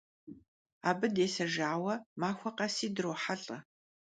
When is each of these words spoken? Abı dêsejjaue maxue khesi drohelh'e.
Abı 0.89 1.07
dêsejjaue 1.15 1.95
maxue 2.19 2.51
khesi 2.57 2.87
drohelh'e. 2.95 3.57